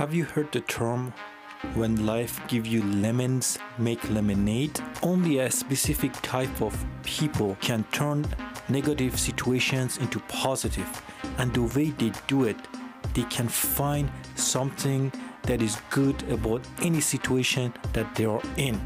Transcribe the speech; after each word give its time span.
Have 0.00 0.14
you 0.14 0.24
heard 0.24 0.50
the 0.50 0.62
term 0.62 1.12
when 1.74 2.06
life 2.06 2.40
give 2.48 2.66
you 2.66 2.82
lemons 2.82 3.58
make 3.76 4.08
lemonade? 4.08 4.80
Only 5.02 5.40
a 5.40 5.50
specific 5.50 6.12
type 6.22 6.62
of 6.62 6.74
people 7.02 7.58
can 7.60 7.84
turn 7.92 8.26
negative 8.70 9.20
situations 9.20 9.98
into 9.98 10.18
positive 10.20 10.88
and 11.36 11.52
the 11.52 11.64
way 11.76 11.90
they 11.90 12.12
do 12.28 12.44
it 12.44 12.56
they 13.12 13.24
can 13.24 13.46
find 13.46 14.10
something 14.36 15.12
that 15.42 15.60
is 15.60 15.76
good 15.90 16.16
about 16.30 16.62
any 16.80 17.02
situation 17.02 17.70
that 17.92 18.14
they 18.14 18.24
are 18.24 18.40
in. 18.56 18.80